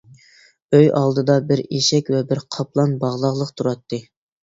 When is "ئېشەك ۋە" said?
1.67-2.25